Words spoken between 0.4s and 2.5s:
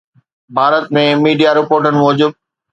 Bharat ۾ media رپورٽن موجب